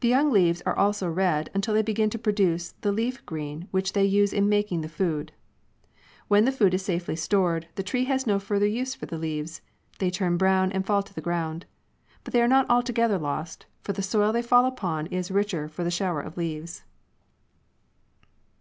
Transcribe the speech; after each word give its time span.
The 0.00 0.08
young 0.08 0.32
leaves 0.32 0.60
are 0.62 0.76
also 0.76 1.08
red, 1.08 1.50
until 1.54 1.72
they 1.72 1.82
begin 1.82 2.10
to 2.10 2.18
produce 2.18 2.72
the 2.80 2.90
leaf 2.90 3.24
green 3.26 3.68
which 3.70 3.92
they 3.92 4.04
use 4.04 4.32
in 4.32 4.48
making 4.48 4.80
the 4.80 4.88
food. 4.88 5.30
When 6.26 6.46
the 6.46 6.50
food 6.50 6.74
is 6.74 6.82
safely 6.84 7.14
stored, 7.14 7.68
the 7.76 7.84
tree 7.84 8.06
has 8.06 8.26
no 8.26 8.40
further 8.40 8.66
use 8.66 8.96
for 8.96 9.06
the 9.06 9.16
leaves. 9.18 9.60
They 10.00 10.10
turn 10.10 10.36
brown 10.36 10.72
and 10.72 10.84
fall 10.84 11.04
to 11.04 11.14
the 11.14 11.20
ground. 11.20 11.64
But 12.24 12.32
they 12.34 12.42
are 12.42 12.48
not 12.48 12.68
altogether 12.68 13.20
lost, 13.20 13.66
for 13.82 13.92
the 13.92 14.02
soil 14.02 14.32
they 14.32 14.42
fall 14.42 14.66
upon 14.66 15.06
is 15.14 15.30
richer 15.30 15.68
for 15.68 15.84
the 15.84 15.92
shower 15.92 16.20
of 16.20 16.36
leaves. 16.36 16.82